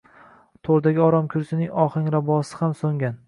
[0.67, 3.19] To’rdagi oromkursining ohanrabosi ham so’ngan